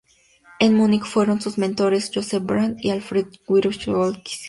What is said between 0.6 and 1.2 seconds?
Múnich